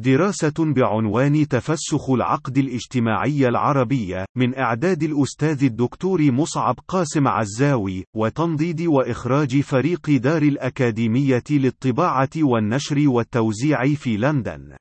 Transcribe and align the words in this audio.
دراسة 0.00 0.52
بعنوان 0.58 1.48
تفسخ 1.48 2.10
العقد 2.10 2.58
الاجتماعي 2.58 3.48
العربي 3.48 4.24
من 4.36 4.54
إعداد 4.58 5.02
الأستاذ 5.02 5.64
الدكتور 5.64 6.32
مصعب 6.32 6.74
قاسم 6.88 7.28
عزاوي 7.28 8.04
وتنضيد 8.16 8.82
وإخراج 8.82 9.60
فريق 9.60 10.10
دار 10.10 10.42
الأكاديمية 10.42 11.44
للطباعة 11.50 12.30
والنشر 12.36 13.08
والتوزيع 13.08 13.94
في 13.94 14.16
لندن. 14.16 14.76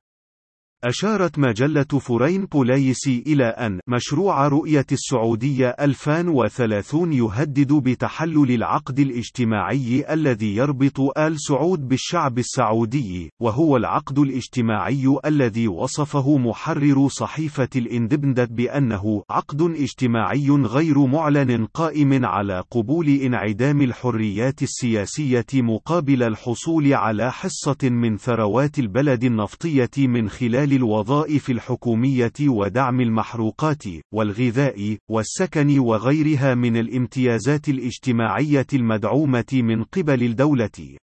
أشارت 0.83 1.39
مجلة 1.39 1.83
فورين 1.83 2.45
بوليسي 2.45 3.23
إلى 3.27 3.45
أن 3.45 3.79
مشروع 3.87 4.47
رؤية 4.47 4.85
السعودية 4.91 5.69
2030 5.69 7.13
يهدد 7.13 7.73
بتحلل 7.73 8.51
العقد 8.51 8.99
الاجتماعي 8.99 10.13
الذي 10.13 10.55
يربط 10.55 10.99
آل 11.17 11.35
سعود 11.39 11.87
بالشعب 11.87 12.37
السعودي، 12.37 13.31
وهو 13.41 13.77
العقد 13.77 14.19
الاجتماعي 14.19 15.17
الذي 15.25 15.67
وصفه 15.67 16.37
محرر 16.37 17.07
صحيفة 17.07 17.69
الإندبندت 17.75 18.51
بأنه 18.51 19.23
عقد 19.29 19.61
اجتماعي 19.61 20.49
غير 20.49 21.05
معلن 21.05 21.65
قائم 21.65 22.25
على 22.25 22.63
قبول 22.71 23.07
انعدام 23.07 23.81
الحريات 23.81 24.63
السياسية 24.63 25.45
مقابل 25.53 26.23
الحصول 26.23 26.93
على 26.93 27.31
حصة 27.31 27.89
من 27.89 28.17
ثروات 28.17 28.79
البلد 28.79 29.23
النفطية 29.23 29.89
من 29.97 30.29
خلال 30.29 30.66
إعمال 30.67 30.83
الوظائف 30.83 31.49
الحكومية 31.49 32.33
ودعم 32.41 33.01
المحروقات، 33.01 33.83
والغذاء، 34.13 34.97
والسكن 35.09 35.79
وغيرها 35.79 36.55
من 36.55 36.77
الامتيازات 36.77 37.69
الاجتماعية 37.69 38.67
المدعومة 38.73 39.45
من 39.53 39.83
قبل 39.83 40.23
الدولة. 40.23 40.97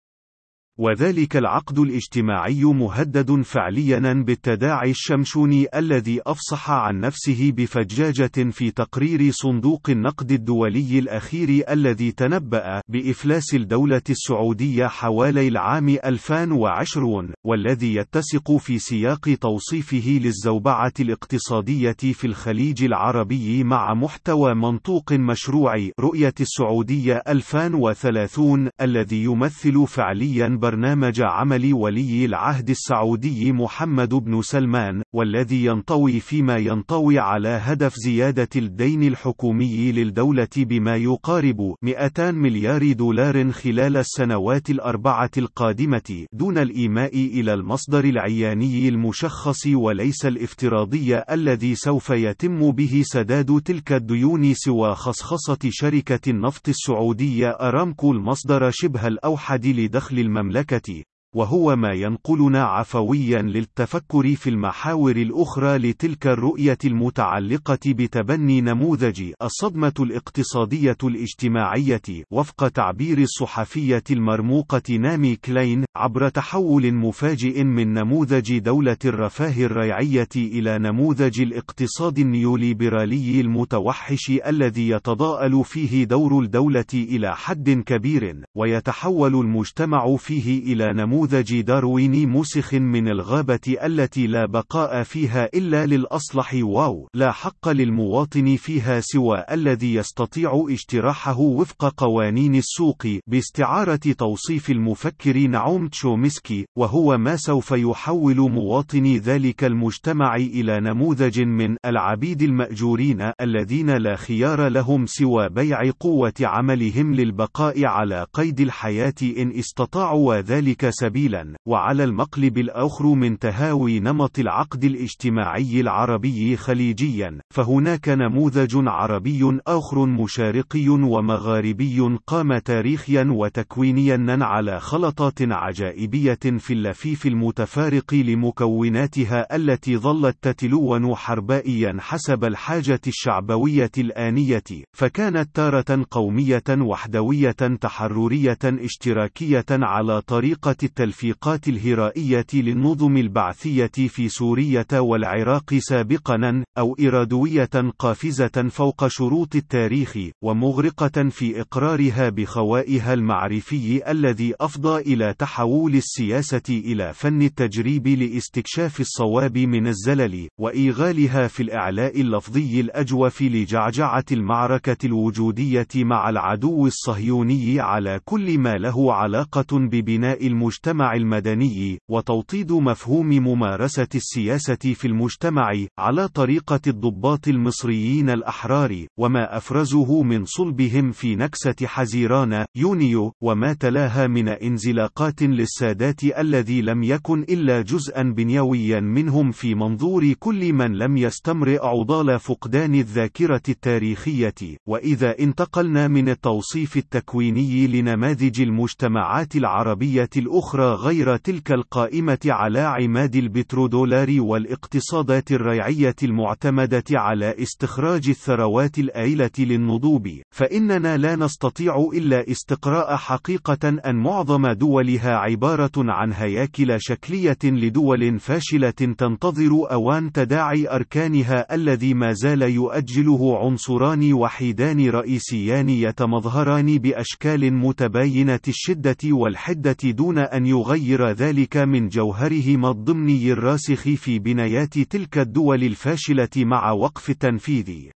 وذلك 0.79 1.37
العقد 1.37 1.79
الاجتماعي 1.79 2.65
مهدد 2.65 3.43
فعليا 3.43 4.25
بالتداعي 4.27 4.91
الشمشوني 4.91 5.67
الذي 5.75 6.21
أفصح 6.27 6.71
عن 6.71 7.01
نفسه 7.01 7.53
بفجاجة 7.57 8.51
في 8.51 8.71
تقرير 8.71 9.31
صندوق 9.31 9.91
النقد 9.91 10.33
الدولي 10.33 10.99
الأخير 10.99 11.65
الذي 11.71 12.13
تنبأ 12.13 12.81
بإفلاس 12.89 13.55
الدولة 13.55 14.03
السعودية 14.11 14.87
حوالي 14.87 15.49
العام 15.49 15.89
2020 15.89 17.33
والذي 17.47 17.95
يتسق 17.95 18.57
في 18.57 18.79
سياق 18.79 19.35
توصيفه 19.41 20.21
للزوبعة 20.23 20.93
الاقتصادية 21.01 21.97
في 22.13 22.27
الخليج 22.27 22.85
العربي 22.85 23.65
مع 23.65 23.95
محتوى 23.95 24.55
منطوق 24.55 25.13
مشروع 25.13 25.89
رؤية 26.01 26.35
السعودية 26.41 27.23
2030 27.29 28.69
الذي 28.81 29.25
يمثل 29.25 29.87
فعليا 29.87 30.62
برنامج 30.63 31.21
عمل 31.21 31.75
ولي 31.75 32.25
العهد 32.25 32.71
السعودي 32.71 33.53
محمد 33.53 34.15
بن 34.15 34.43
سلمان، 34.43 35.03
والذي 35.13 35.65
ينطوي 35.65 36.21
فيما 36.21 36.57
ينطوي 36.57 37.19
على 37.19 37.49
هدف 37.49 37.95
زيادة 37.95 38.49
الدين 38.57 39.03
الحكومي 39.03 39.93
للدولة 39.93 40.49
بما 40.57 40.97
يقارب 40.97 41.75
200 41.83 42.31
مليار 42.31 42.93
دولار 42.93 43.53
خلال 43.53 43.97
السنوات 43.97 44.71
الأربعة 44.71 45.31
القادمة، 45.39 46.27
دون 46.33 46.59
الإيماء 46.59 47.17
إلى 47.17 47.55
المصدر 47.55 48.05
العياني 48.05 48.89
المشخص 48.89 49.67
وليس 49.67 50.27
الافتراضي 50.27 51.19
الذي 51.19 51.75
سوف 51.75 52.11
يتم 52.11 52.71
به 52.71 53.03
سداد 53.05 53.61
تلك 53.65 53.93
الديون 53.93 54.55
سوى 54.55 54.95
خصخصة 54.95 55.59
شركة 55.71 56.31
النفط 56.31 56.69
السعودية 56.69 57.49
أرامكو 57.49 58.13
المصدر 58.13 58.71
شبه 58.71 59.07
الأوحد 59.07 59.67
لدخل 59.67 60.19
المملكة. 60.19 60.52
المملكة. 60.53 61.05
وهو 61.35 61.77
ما 61.77 61.93
ينقلنا 61.93 62.65
عفويا 62.65 63.43
للتفكر 63.43 64.35
في 64.35 64.51
المحاور 64.51 65.17
الأخرى 65.17 65.79
لتلك 65.79 66.27
الرؤية 66.27 66.79
المتعلقة 66.85 67.79
بتبني 67.87 68.61
نموذج 68.61 69.33
الصدمة 69.43 69.93
الاقتصادية 70.01 70.97
الاجتماعية 71.05 72.03
وفق 72.31 72.69
تعبير 72.69 73.19
الصحفية 73.19 74.03
المرموقة 74.11 74.97
نامي 74.97 75.37
كلين 75.37 75.85
عبر 75.97 76.29
تحول 76.29 76.95
مفاجئ 76.95 77.65
من 77.65 77.95
نموذج 77.95 78.59
دولة 78.59 78.97
الرفاه 79.05 79.65
الريعية 79.65 80.29
إلى 80.37 80.79
نموذج 80.79 81.41
الاقتصاد 81.41 82.19
النيوليبرالي 82.19 83.41
المتوحش 83.41 84.33
الذي 84.47 84.89
يتضاءل 84.89 85.65
فيه 85.65 86.05
دور 86.05 86.41
الدولة 86.43 86.85
إلى 86.95 87.37
حد 87.37 87.71
كبير 87.71 88.43
ويتحول 88.57 89.35
المجتمع 89.35 90.17
فيه 90.17 90.73
إلى 90.73 90.93
نموذج 90.93 91.22
نموذج 91.23 91.61
دارويني 91.61 92.27
مسخ 92.27 92.75
من 92.75 93.09
الغابة 93.09 93.77
التي 93.85 94.27
لا 94.27 94.47
بقاء 94.47 95.03
فيها 95.03 95.49
إلا 95.55 95.87
للأصلح 95.87 96.55
واو 96.63 97.09
لا 97.15 97.33
حق 97.33 97.69
للمواطن 97.69 98.57
فيها 98.57 99.01
سوى 99.01 99.45
الذي 99.51 99.95
يستطيع 99.95 100.67
اجتراحه 100.69 101.39
وفق 101.41 101.95
قوانين 101.97 102.55
السوق 102.55 103.07
باستعارة 103.27 104.01
توصيف 104.19 104.71
المفكر 104.71 105.39
نعوم 105.39 105.89
تشومسكي 105.89 106.67
وهو 106.79 107.19
ما 107.19 107.37
سوف 107.37 107.71
يحول 107.71 108.37
مواطني 108.37 109.19
ذلك 109.19 109.65
المجتمع 109.65 110.37
إلى 110.37 110.81
نموذج 110.81 111.41
من 111.41 111.77
العبيد 111.85 112.43
المأجورين 112.43 113.33
الذين 113.41 113.91
لا 113.91 114.17
خيار 114.17 114.69
لهم 114.69 115.07
سوى 115.07 115.49
بيع 115.49 115.91
قوة 116.01 116.35
عملهم 116.41 117.15
للبقاء 117.15 117.85
على 117.85 118.27
قيد 118.33 118.61
الحياة 118.61 119.15
إن 119.23 119.51
استطاعوا 119.59 120.41
ذلك 120.41 120.91
سبيلا. 120.91 121.12
سبيلا 121.13 121.57
وعلى 121.69 122.05
المقلب 122.05 122.59
الآخر 122.59 123.07
من 123.07 123.39
تهاوي 123.39 124.01
نمط 124.01 124.39
العقد 124.39 124.85
الاجتماعي 124.85 125.81
العربي 125.81 126.57
خليجيا 126.57 127.39
فهناك 127.55 128.09
نموذج 128.09 128.77
عربي 128.77 129.59
آخر 129.67 130.07
مشارقي 130.07 130.89
ومغاربي 130.89 132.19
قام 132.27 132.59
تاريخيا 132.59 133.25
وتكوينيا 133.31 134.27
على 134.41 134.81
خلطات 134.81 135.43
عجائبية 135.43 136.39
في 136.59 136.73
اللفيف 136.73 137.27
المتفارق 137.27 138.15
لمكوناتها 138.15 139.57
التي 139.57 139.97
ظلت 139.97 140.37
تتلون 140.43 141.15
حربائيا 141.15 141.97
حسب 142.01 142.45
الحاجة 142.45 143.01
الشعبوية 143.07 143.91
الآنية 143.99 144.65
فكانت 144.93 145.49
تارة 145.55 146.05
قومية 146.11 146.65
وحدوية 146.71 147.57
تحررية 147.81 148.59
اشتراكية 148.65 149.67
على 149.71 150.21
طريقة 150.21 151.02
التلفيقات 151.03 151.69
الهرائية 151.69 152.47
للنظم 152.55 153.17
البعثية 153.17 153.87
في 153.87 154.29
سورية 154.29 154.87
والعراق 154.93 155.75
سابقا 155.75 156.65
أو 156.79 156.97
إرادوية 157.01 157.71
قافزة 157.99 158.69
فوق 158.71 159.07
شروط 159.09 159.57
التاريخ 159.57 160.19
ومغرقة 160.43 161.29
في 161.29 161.61
إقرارها 161.61 162.29
بخوائها 162.29 163.15
المعرفي 163.15 164.11
الذي 164.11 164.55
أفضى 164.61 165.01
إلى 165.15 165.35
تحول 165.39 165.95
السياسة 165.95 166.63
إلى 166.71 167.13
فن 167.15 167.43
التجريب 167.43 168.09
لاستكشاف 168.09 169.01
الصواب 169.01 169.59
من 169.59 169.87
الزلل 169.87 170.49
وإيغالها 170.61 171.47
في 171.47 171.63
الإعلاء 171.63 172.21
اللفظي 172.21 172.81
الأجوف 172.81 173.43
لجعجعة 173.43 174.25
المعركة 174.33 175.07
الوجودية 175.07 175.89
مع 175.97 176.29
العدو 176.29 176.87
الصهيوني 176.87 177.81
على 177.81 178.21
كل 178.25 178.59
ما 178.59 178.75
له 178.75 179.15
علاقة 179.15 179.79
ببناء 179.79 180.47
المجتمع 180.47 180.92
المجتمع 180.93 181.15
المدني 181.15 181.99
وتوطيد 182.11 182.73
مفهوم 182.73 183.29
ممارسة 183.29 184.09
السياسة 184.15 184.75
في 184.75 185.05
المجتمع 185.09 185.73
على 185.99 186.29
طريقة 186.29 186.81
الضباط 186.87 187.49
المصريين 187.49 188.31
الأحرار 188.31 189.07
وما 189.19 189.57
أفرزه 189.57 190.23
من 190.23 190.45
صلبهم 190.45 191.11
في 191.13 191.37
نكسة 191.37 191.75
حزيران 191.85 192.65
يونيو 192.77 193.33
وما 193.43 193.73
تلاها 193.73 194.27
من 194.27 194.49
انزلاقات 194.49 195.43
للسادات 195.43 196.25
الذي 196.25 196.83
لم 196.83 197.03
يكن 197.03 197.43
إلا 197.43 197.83
جزءا 197.83 198.23
بنيويا 198.23 199.01
منهم 199.01 199.51
في 199.51 199.75
منظور 199.75 200.33
كل 200.33 200.73
من 200.73 200.93
لم 200.99 201.17
يستمرئ 201.17 201.87
عضال 201.87 202.39
فقدان 202.39 202.95
الذاكرة 202.95 203.63
التاريخية. 203.69 204.55
وإذا 204.89 205.39
انتقلنا 205.39 206.09
من 206.09 206.29
التوصيف 206.29 206.97
التكويني 206.97 207.87
لنماذج 207.87 208.61
المجتمعات 208.61 209.57
العربية 209.57 210.31
الأخرى 210.37 210.82
غير 210.83 211.37
تلك 211.37 211.73
القائمة 211.73 212.39
على 212.47 212.81
عماد 212.81 213.37
البترودولار 213.37 214.29
والاقتصادات 214.39 215.53
الريعية 215.53 216.17
المعتمدة 216.23 217.05
على 217.11 217.55
استخراج 217.63 218.29
الثروات 218.29 218.99
الآيلة 218.99 219.51
للنضوب، 219.59 220.29
فإننا 220.51 221.17
لا 221.17 221.37
نستطيع 221.37 222.09
إلا 222.15 222.51
استقراء 222.51 223.17
حقيقة 223.17 223.89
أن 223.89 224.17
معظم 224.17 224.67
دولها 224.67 225.37
عبارة 225.37 225.93
عن 225.97 226.33
هياكل 226.33 226.97
شكلية 226.99 227.59
لدول 227.65 228.39
فاشلة 228.39 228.91
تنتظر 228.91 229.93
أوان 229.93 230.33
تداعي 230.33 230.89
أركانها 230.89 231.75
الذي 231.75 232.15
ما 232.15 232.33
زال 232.33 232.63
يؤجله 232.63 233.59
عنصران 233.59 234.33
وحيدان 234.33 235.09
رئيسيان 235.11 235.89
يتمظهران 235.89 236.99
بأشكال 236.99 237.75
متباينة 237.75 238.61
الشدة 238.69 239.17
والحدة 239.25 239.97
دون 240.05 240.39
أن 240.39 240.67
يغير 240.73 241.29
ذلك 241.31 241.77
من 241.77 242.09
جوهرهما 242.09 242.91
الضمني 242.91 243.53
الراسخ 243.53 244.03
في 244.03 244.39
بنايات 244.39 244.99
تلك 244.99 245.39
الدول 245.39 245.85
الفاشلة 245.85 246.49
مع 246.57 246.91
وقف 246.91 247.31
التنفيذ. 247.31 248.11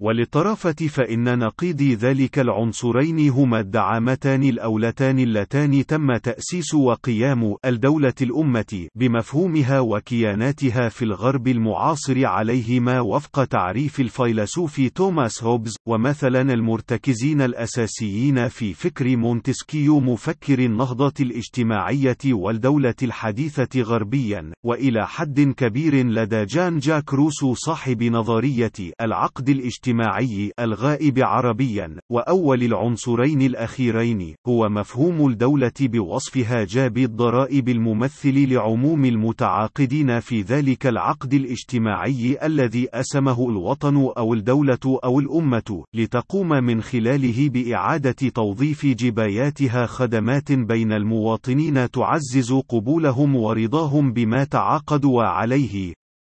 وللطرافة 0.00 0.72
فإن 0.72 1.38
نقيضي 1.38 1.94
ذلك 1.94 2.38
العنصرين 2.38 3.30
هما 3.30 3.60
الدعامتان 3.60 4.42
الأولتان 4.42 5.18
اللتان 5.18 5.86
تم 5.86 6.16
تأسيس 6.16 6.74
وقيام 6.74 7.56
الدولة 7.64 8.14
الأمة 8.22 8.88
بمفهومها 8.94 9.80
وكياناتها 9.80 10.88
في 10.88 11.04
الغرب 11.04 11.48
المعاصر 11.48 12.26
عليهما 12.26 13.00
وفق 13.00 13.44
تعريف 13.44 14.00
الفيلسوف 14.00 14.80
توماس 14.80 15.44
هوبز 15.44 15.76
ومثلا 15.88 16.40
المرتكزين 16.40 17.40
الأساسيين 17.40 18.48
في 18.48 18.74
فكر 18.74 19.16
مونتسكيو 19.16 20.00
مفكر 20.00 20.58
النهضة 20.58 21.14
الاجتماعية 21.20 22.18
والدولة 22.26 22.94
الحديثة 23.02 23.80
غربيا 23.82 24.52
وإلى 24.64 25.06
حد 25.06 25.40
كبير 25.40 26.06
لدى 26.06 26.44
جان 26.44 26.78
جاك 26.78 27.14
روسو 27.14 27.54
صاحب 27.54 28.02
نظرية 28.02 28.72
العقد 29.00 29.48
الاجتماعي 29.48 29.87
الاجتماعي 29.88 30.52
الغائب 30.60 31.18
عربيا 31.18 31.96
وأول 32.10 32.62
العنصرين 32.62 33.42
الأخيرين 33.42 34.34
هو 34.46 34.68
مفهوم 34.68 35.26
الدولة 35.26 35.72
بوصفها 35.80 36.64
جاب 36.64 36.98
الضرائب 36.98 37.68
الممثل 37.68 38.52
لعموم 38.52 39.04
المتعاقدين 39.04 40.20
في 40.20 40.42
ذلك 40.42 40.86
العقد 40.86 41.34
الاجتماعي 41.34 42.38
الذي 42.42 42.88
أسمه 42.94 43.50
الوطن 43.50 43.96
أو 44.18 44.34
الدولة 44.34 44.98
أو 45.04 45.20
الأمة 45.20 45.84
لتقوم 45.94 46.48
من 46.48 46.82
خلاله 46.82 47.48
بإعادة 47.48 48.28
توظيف 48.34 48.86
جباياتها 48.86 49.86
خدمات 49.86 50.52
بين 50.52 50.92
المواطنين 50.92 51.90
تعزز 51.90 52.52
قبولهم 52.52 53.36
ورضاهم 53.36 54.12
بما 54.12 54.44
تعاقدوا 54.44 55.22
عليه. 55.22 55.94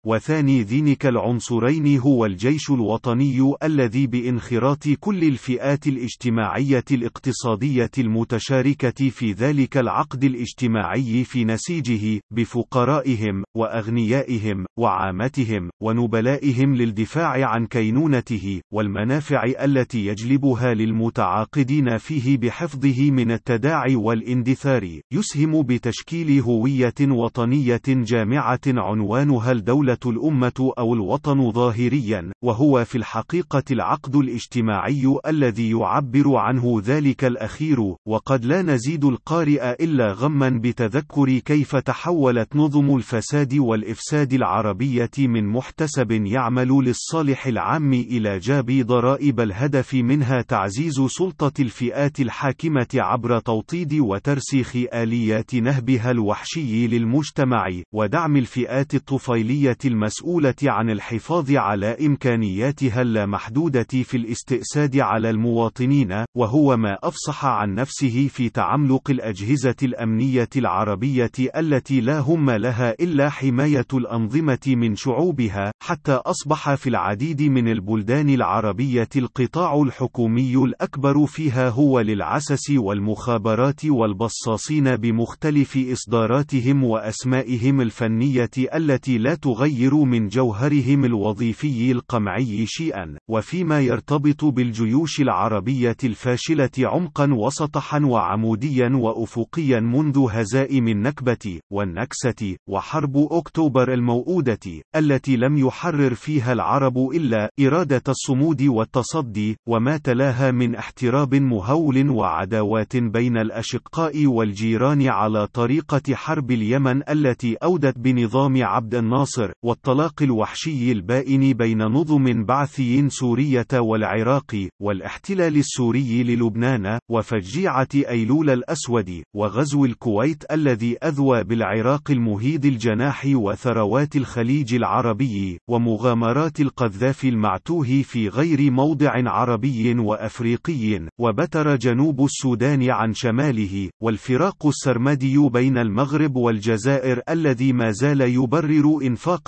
وثاني 0.07 0.63
ذينك 0.63 1.07
العنصرين 1.07 1.99
هو 1.99 2.27
الجيش 2.27 2.71
الوطني 2.71 3.55
الذي 3.63 4.07
بإنخراط 4.07 4.89
كل 5.01 5.25
الفئات 5.25 5.87
الاجتماعية 5.87 6.85
الاقتصادية 6.91 7.91
المتشاركة 7.99 9.11
في 9.11 9.33
ذلك 9.33 9.77
العقد 9.77 10.25
الاجتماعي 10.25 11.25
في 11.25 11.45
نسيجه 11.45 12.21
بفقرائهم 12.31 13.45
وأغنيائهم 13.57 14.67
وعامتهم 14.79 15.71
ونبلائهم 15.83 16.75
للدفاع 16.75 17.49
عن 17.49 17.67
كينونته 17.67 18.61
والمنافع 18.73 19.45
التي 19.65 20.07
يجلبها 20.07 20.75
للمتعاقدين 20.75 21.99
فيه 21.99 22.39
بحفظه 22.39 23.11
من 23.11 23.31
التداعي 23.31 23.97
والاندثار 23.97 25.01
يسهم 25.13 25.63
بتشكيل 25.63 26.41
هوية 26.41 26.95
وطنية 27.01 27.83
جامعة 27.87 28.61
عنوانها 28.67 29.53
الدولة 29.53 29.88
الأمة 30.07 30.73
أو 30.79 30.95
الوطن 30.95 31.53
ظاهريا 31.53 32.33
وهو 32.45 32.85
في 32.85 32.99
الحقيقة 32.99 33.63
العقد 33.71 34.17
الاجتماعي 34.17 35.19
الذي 35.27 35.71
يعبر 35.71 36.37
عنه 36.37 36.83
ذلك 36.85 37.25
الأخير 37.25 37.95
وقد 38.07 38.45
لا 38.45 38.63
نزيد 38.63 39.05
القارئ 39.05 39.85
إلا 39.85 40.13
غما 40.13 40.49
بتذكر 40.49 41.39
كيف 41.39 41.77
تحولت 41.77 42.57
نظم 42.57 42.97
الفساد 42.97 43.55
والإفساد 43.55 44.33
العربية 44.33 45.11
من 45.19 45.47
محتسب 45.47 46.11
يعمل 46.11 46.69
للصالح 46.69 47.47
العام 47.47 47.93
إلى 47.93 48.39
جاب 48.39 48.71
ضرائب 48.71 49.41
الهدف 49.41 49.95
منها 49.95 50.43
تعزيز 50.43 51.01
سلطة 51.07 51.63
الفئات 51.63 52.21
الحاكمة 52.21 52.87
عبر 52.95 53.39
توطيد 53.39 53.95
وترسيخ 53.95 54.77
آليات 54.95 55.55
نهبها 55.55 56.11
الوحشي 56.11 56.87
للمجتمع 56.87 57.69
ودعم 57.95 58.37
الفئات 58.37 58.95
الطفيلية 58.95 59.78
المسؤولة 59.85 60.55
عن 60.63 60.91
الحفاظ 60.91 61.53
على 61.53 62.07
إمكانياتها 62.07 63.03
اللامحدودة 63.03 63.87
في 64.03 64.17
الاستئساد 64.17 64.97
على 64.97 65.31
المواطنين 65.31 66.25
وهو 66.37 66.77
ما 66.77 66.99
أفصح 67.03 67.45
عن 67.45 67.75
نفسه 67.75 68.29
في 68.29 68.49
تعملق 68.49 69.11
الأجهزة 69.11 69.75
الأمنية 69.83 70.49
العربية 70.57 71.31
التي 71.57 72.01
لا 72.01 72.19
هم 72.19 72.51
لها 72.51 72.95
إلا 73.01 73.31
حماية 73.31 73.87
الأنظمة 73.95 74.59
من 74.67 74.97
شعوبها 74.97 75.73
حتى 75.83 76.13
أصبح 76.13 76.75
في 76.75 76.89
العديد 76.89 77.43
من 77.43 77.69
البلدان 77.69 78.29
العربية 78.29 79.09
القطاع 79.17 79.83
الحكومي 79.83 80.57
الأكبر 80.57 81.27
فيها 81.27 81.69
هو 81.69 82.01
للعسس 82.01 82.71
والمخابرات 82.71 83.85
والبصاصين 83.85 84.97
بمختلف 84.97 85.79
إصداراتهم 85.93 86.85
وأسمائهم 86.85 87.81
الفنية 87.81 88.51
التي 88.75 89.19
لا 89.19 89.35
تغير 89.35 89.68
من 89.93 90.29
جوهرهم 90.29 91.05
الوظيفي 91.05 91.93
القمعي 91.93 92.67
شيئا 92.67 93.17
وفيما 93.31 93.81
يرتبط 93.81 94.45
بالجيوش 94.45 95.21
العربية 95.21 95.97
الفاشلة 96.05 96.71
عمقا 96.79 97.33
وسطحا 97.33 98.01
وعموديا 98.01 98.89
وأفقيا 98.95 99.81
منذ 99.81 100.27
هزائم 100.31 100.89
النكبة 100.89 101.61
والنكسة 101.73 102.57
وحرب 102.69 103.17
أكتوبر 103.31 103.93
الموؤودة 103.93 104.83
التي 104.97 105.37
لم 105.37 105.59
يحرر 105.59 106.15
فيها 106.15 106.53
العرب 106.53 106.99
إلا 106.99 107.51
إرادة 107.61 108.03
الصمود 108.09 108.63
والتصدي 108.63 109.57
وما 109.69 109.97
تلاها 109.97 110.51
من 110.51 110.75
احتراب 110.75 111.35
مهول 111.35 112.11
وعداوات 112.11 112.97
بين 112.97 113.37
الأشقاء 113.37 114.27
والجيران 114.27 115.09
على 115.09 115.47
طريقة 115.47 116.15
حرب 116.15 116.51
اليمن 116.51 117.03
التي 117.11 117.55
أودت 117.57 117.99
بنظام 117.99 118.65
عبد 118.65 118.95
الناصر 118.95 119.53
والطلاق 119.65 120.23
الوحشي 120.23 120.93
البائن 120.93 121.53
بين 121.53 121.83
نظم 121.83 122.45
بعثي 122.45 123.11
سورية 123.11 123.67
والعراق 123.75 124.69
والاحتلال 124.83 125.57
السوري 125.57 126.23
للبنان 126.23 126.99
وفجيعة 127.11 127.89
أيلول 127.95 128.51
الأسود 128.51 129.23
وغزو 129.37 129.85
الكويت 129.85 130.45
الذي 130.53 130.97
أذوى 130.99 131.45
بالعراق 131.45 132.11
المهيد 132.11 132.65
الجناح 132.65 133.27
وثروات 133.27 134.17
الخليج 134.17 134.75
العربي 134.75 135.59
ومغامرات 135.71 136.61
القذافي 136.61 137.29
المعتوه 137.29 138.03
في 138.03 138.29
غير 138.29 138.71
موضع 138.71 139.13
عربي 139.15 139.95
وأفريقي 139.95 141.01
وبتر 141.21 141.77
جنوب 141.77 142.25
السودان 142.25 142.91
عن 142.91 143.15
شماله 143.15 143.91
والفراق 144.03 144.67
السرمدي 144.67 145.39
بين 145.49 145.79
المغرب 145.79 146.37
والجزائر 146.37 147.21
الذي 147.29 147.73
ما 147.73 147.91
زال 147.91 148.21
يبرر 148.21 148.99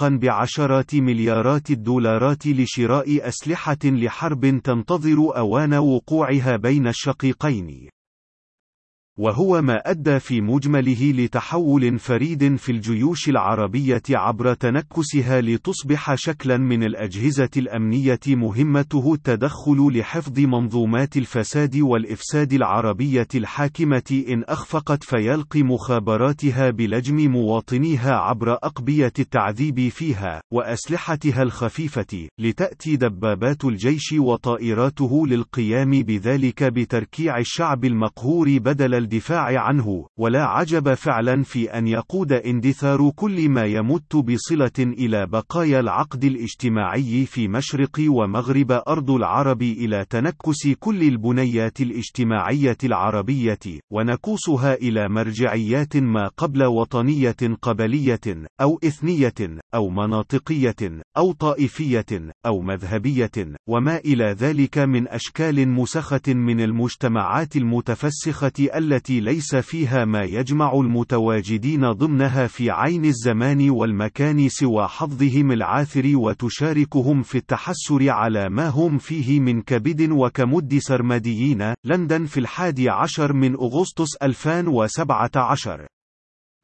إنفاقا 0.02 0.19
بعشرات 0.19 0.94
مليارات 0.94 1.71
الدولارات 1.71 2.47
لشراء 2.47 3.28
أسلحة 3.28 3.78
لحرب 3.85 4.61
تنتظر 4.64 5.37
أوان 5.37 5.75
وقوعها 5.75 6.57
بين 6.57 6.88
الشقيقين. 6.88 7.90
وهو 9.21 9.62
ما 9.62 9.77
أدى 9.77 10.19
في 10.21 10.41
مجمله 10.41 11.12
لتحول 11.12 11.99
فريد 11.99 12.57
في 12.57 12.73
الجيوش 12.73 13.29
العربية 13.29 14.03
عبر 14.11 14.55
تنكسها 14.55 15.41
لتصبح 15.41 16.15
شكلا 16.15 16.57
من 16.57 16.83
الأجهزة 16.83 17.49
الأمنية 17.57 18.21
مهمته 18.29 19.15
التدخل 19.15 19.99
لحفظ 19.99 20.39
منظومات 20.39 21.17
الفساد 21.17 21.77
والإفساد 21.77 22.53
العربية 22.53 23.29
الحاكمة 23.35 24.25
إن 24.29 24.45
أخفقت 24.49 25.05
فيلقي 25.05 25.62
مخابراتها 25.62 26.71
بلجم 26.71 27.31
مواطنيها 27.33 28.12
عبر 28.12 28.53
أقبية 28.53 29.12
التعذيب 29.19 29.89
فيها 29.89 30.43
وأسلحتها 30.53 31.43
الخفيفة 31.43 32.29
لتأتي 32.39 32.97
دبابات 32.97 33.65
الجيش 33.65 34.12
وطائراته 34.12 35.27
للقيام 35.27 35.91
بذلك 35.91 36.65
بتركيع 36.65 37.39
الشعب 37.39 37.85
المقهور 37.85 38.59
بدل 38.59 39.10
الدفاع 39.11 39.61
عنه 39.61 40.07
ولا 40.19 40.45
عجب 40.45 40.95
فعلا 40.95 41.43
في 41.43 41.71
أن 41.71 41.87
يقود 41.87 42.33
اندثار 42.33 43.11
كل 43.17 43.49
ما 43.49 43.64
يمت 43.64 44.17
بصلة 44.17 44.79
إلى 44.79 45.26
بقايا 45.26 45.81
العقد 45.81 46.25
الاجتماعي 46.25 47.26
في 47.26 47.49
مشرق 47.49 48.00
ومغرب 48.09 48.73
أرض 48.88 49.11
العرب 49.11 49.62
إلى 49.62 50.07
تنكس 50.11 50.69
كل 50.79 51.02
البنيات 51.02 51.81
الاجتماعية 51.81 52.76
العربية 52.85 53.59
ونكوصها 53.93 54.75
إلى 54.75 55.09
مرجعيات 55.09 55.97
ما 55.97 56.29
قبل 56.29 56.64
وطنية 56.64 57.37
قبلية 57.62 58.21
أو 58.61 58.79
إثنية 58.85 59.59
أو 59.75 59.88
مناطقية 59.88 61.02
أو 61.17 61.33
طائفية 61.33 62.33
أو 62.47 62.61
مذهبية 62.61 63.31
وما 63.69 63.97
إلى 63.97 64.25
ذلك 64.25 64.79
من 64.79 65.09
أشكال 65.09 65.69
مسخة 65.69 66.35
من 66.35 66.61
المجتمعات 66.61 67.57
المتفسخة 67.57 68.52
التي 68.76 69.00
التي 69.00 69.21
ليس 69.21 69.57
فيها 69.57 70.04
ما 70.04 70.23
يجمع 70.25 70.73
المتواجدين 70.75 71.92
ضمنها 71.92 72.47
في 72.47 72.71
عين 72.71 73.04
الزمان 73.04 73.71
والمكان 73.71 74.49
سوى 74.49 74.88
حظهم 74.88 75.52
العاثر 75.52 76.16
وتشاركهم 76.16 77.23
في 77.23 77.38
التحسر 77.38 78.11
على 78.11 78.49
ما 78.49 78.69
هم 78.69 78.99
فيه 78.99 79.40
من 79.40 79.62
كبد 79.62 80.11
وكمد 80.11 80.78
سرمديين 80.78 81.75
لندن 81.85 82.26
في 82.26 82.40
الحادي 82.40 82.90
عشر 82.90 83.33
من 83.33 83.54
أغسطس 83.54 84.16
2017 84.23 85.87